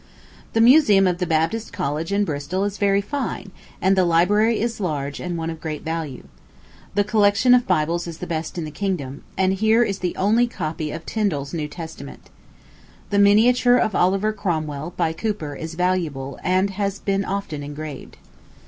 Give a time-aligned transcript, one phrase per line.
[0.53, 4.79] The museum of the Baptist College in Bristol is very fine, and the library is
[4.79, 6.23] large and one of great value.
[6.95, 10.47] The collection of Bibles is the best in the kingdom, and here is the only
[10.47, 12.31] copy of Tindal's New Testament.
[13.11, 18.17] The miniature of Oliver Cromwell, by Cooper, is valuable, and has been often engraved.